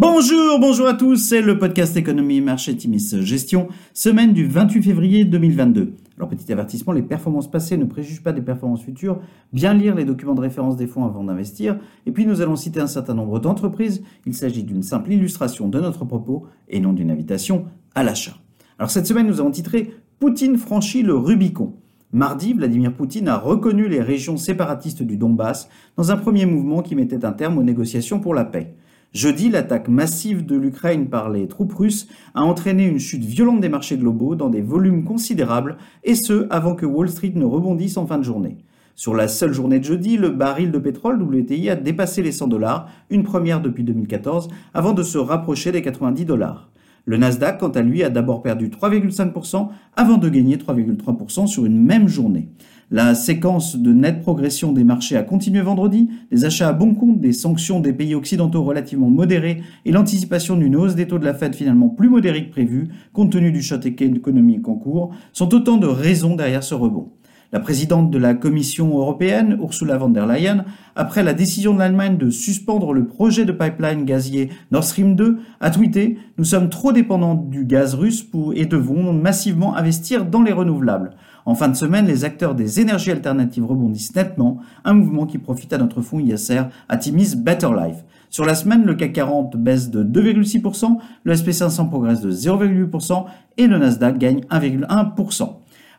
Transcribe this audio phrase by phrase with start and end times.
[0.00, 5.24] Bonjour, bonjour à tous, c'est le podcast Économie, Marché, Timis, Gestion, semaine du 28 février
[5.24, 5.94] 2022.
[6.16, 9.18] Alors petit avertissement, les performances passées ne préjugent pas des performances futures,
[9.52, 12.78] bien lire les documents de référence des fonds avant d'investir, et puis nous allons citer
[12.78, 17.10] un certain nombre d'entreprises, il s'agit d'une simple illustration de notre propos et non d'une
[17.10, 17.64] invitation
[17.96, 18.36] à l'achat.
[18.78, 19.90] Alors cette semaine nous avons titré
[20.20, 21.72] Poutine franchit le Rubicon.
[22.12, 26.94] Mardi, Vladimir Poutine a reconnu les régions séparatistes du Donbass dans un premier mouvement qui
[26.94, 28.76] mettait un terme aux négociations pour la paix.
[29.14, 33.70] Jeudi, l'attaque massive de l'Ukraine par les troupes russes a entraîné une chute violente des
[33.70, 38.06] marchés globaux dans des volumes considérables, et ce, avant que Wall Street ne rebondisse en
[38.06, 38.58] fin de journée.
[38.94, 42.48] Sur la seule journée de jeudi, le baril de pétrole WTI a dépassé les 100
[42.48, 46.68] dollars, une première depuis 2014, avant de se rapprocher des 90 dollars.
[47.08, 51.82] Le Nasdaq, quant à lui, a d'abord perdu 3,5% avant de gagner 3,3% sur une
[51.82, 52.50] même journée.
[52.90, 57.18] La séquence de nette progression des marchés a continué vendredi, les achats à bon compte
[57.18, 61.32] des sanctions des pays occidentaux relativement modérés et l'anticipation d'une hausse des taux de la
[61.32, 65.78] Fed finalement plus modérée que prévu, compte tenu du choc économique en cours, sont autant
[65.78, 67.08] de raisons derrière ce rebond.
[67.50, 72.18] La présidente de la Commission européenne, Ursula von der Leyen, après la décision de l'Allemagne
[72.18, 76.92] de suspendre le projet de pipeline gazier Nord Stream 2, a tweeté Nous sommes trop
[76.92, 81.12] dépendants du gaz russe pour, et devons massivement investir dans les renouvelables.
[81.46, 85.72] En fin de semaine, les acteurs des énergies alternatives rebondissent nettement, un mouvement qui profite
[85.72, 88.04] à notre fonds ISR Atimis Better Life.
[88.28, 93.24] Sur la semaine, le CAC 40 baisse de 2,6%, le SP500 progresse de 0,8%
[93.56, 95.48] et le Nasdaq gagne 1,1%.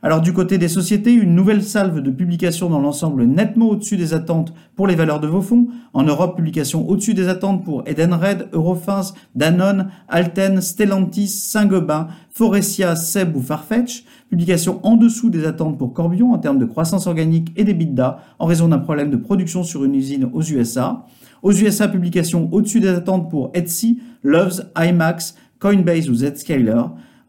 [0.02, 4.14] Alors du côté des sociétés, une nouvelle salve de publications dans l'ensemble nettement au-dessus des
[4.14, 5.67] attentes pour les valeurs de vos fonds.
[5.92, 13.36] En Europe, publication au-dessus des attentes pour Edenred, Eurofins, Danone, Alten, Stellantis, Saint-Gobain, Forestia, Seb
[13.36, 14.05] ou Farfetch.
[14.30, 18.45] Publication en dessous des attentes pour Corbion en termes de croissance organique et d'EBITDA en
[18.45, 21.05] raison d'un problème de production sur une usine aux USA.
[21.44, 26.83] Aux USA, publication au-dessus des attentes pour Etsy, Loves, IMAX, Coinbase ou Zscaler.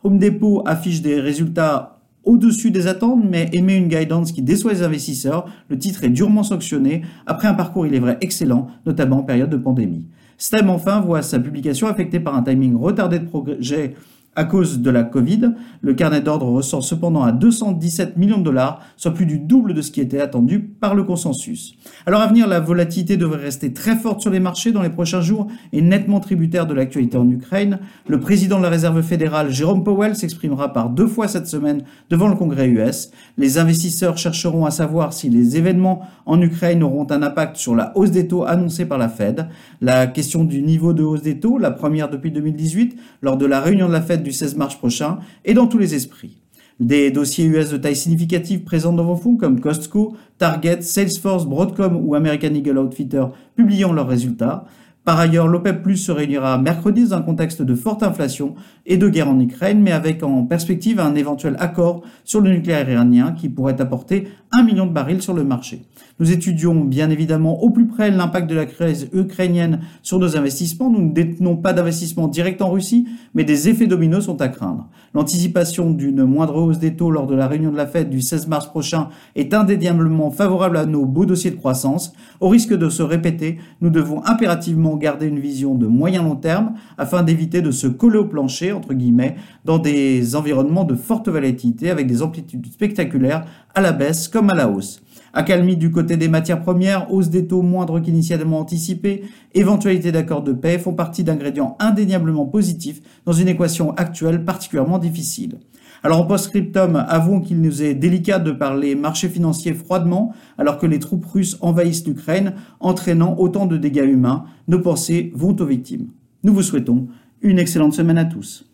[0.04, 4.82] Home Depot affiche des résultats au-dessus des attentes, mais émet une guidance qui déçoit les
[4.82, 5.46] investisseurs.
[5.68, 9.50] Le titre est durement sanctionné après un parcours, il est vrai, excellent, notamment en période
[9.50, 10.06] de pandémie.
[10.38, 13.94] STEM, enfin, voit sa publication affectée par un timing retardé de projet
[14.36, 15.52] à cause de la Covid,
[15.82, 19.82] le carnet d'ordre ressort cependant à 217 millions de dollars, soit plus du double de
[19.82, 21.74] ce qui était attendu par le consensus.
[22.06, 25.20] Alors à venir, la volatilité devrait rester très forte sur les marchés dans les prochains
[25.20, 27.80] jours et nettement tributaire de l'actualité en Ukraine.
[28.06, 32.28] Le président de la Réserve fédérale, Jérôme Powell, s'exprimera par deux fois cette semaine devant
[32.28, 33.10] le Congrès US.
[33.36, 37.96] Les investisseurs chercheront à savoir si les événements en Ukraine auront un impact sur la
[37.96, 39.48] hausse des taux annoncée par la Fed.
[39.80, 43.60] La question du niveau de hausse des taux, la première depuis 2018, lors de la
[43.60, 46.36] réunion de la Fed du 16 mars prochain et dans tous les esprits.
[46.80, 51.94] Des dossiers US de taille significative présents dans vos fonds comme Costco, Target, Salesforce, Broadcom
[52.02, 54.64] ou American Eagle Outfitter publiant leurs résultats.
[55.04, 59.08] Par ailleurs, l'OPEP Plus se réunira mercredi dans un contexte de forte inflation et de
[59.08, 63.48] guerre en Ukraine, mais avec en perspective un éventuel accord sur le nucléaire iranien qui
[63.48, 65.86] pourrait apporter un million de barils sur le marché.
[66.18, 70.90] Nous étudions bien évidemment au plus près l'impact de la crise ukrainienne sur nos investissements.
[70.90, 74.88] Nous ne détenons pas d'investissement direct en Russie, mais des effets dominos sont à craindre.
[75.14, 78.48] L'anticipation d'une moindre hausse des taux lors de la réunion de la Fed du 16
[78.48, 82.12] mars prochain est indéniablement favorable à nos beaux dossiers de croissance.
[82.40, 86.74] Au risque de se répéter, nous devons impérativement garder une vision de moyen long terme
[86.96, 89.34] afin d'éviter de se coller au plancher, entre guillemets,
[89.64, 93.44] dans des environnements de forte volatilité avec des amplitudes spectaculaires
[93.74, 95.02] à la baisse comme à la hausse.
[95.32, 99.22] Accalmie du côté des matières premières, hausse des taux moindre qu'initialement anticipée,
[99.54, 105.58] éventualité d'accord de paix font partie d'ingrédients indéniablement positifs dans une équation actuelle particulièrement difficile.
[106.02, 110.86] Alors en post-scriptum, avouons qu'il nous est délicat de parler marchés financiers froidement alors que
[110.86, 114.44] les troupes russes envahissent l'Ukraine, entraînant autant de dégâts humains.
[114.66, 116.08] Nos pensées vont aux victimes.
[116.42, 117.08] Nous vous souhaitons
[117.42, 118.69] une excellente semaine à tous.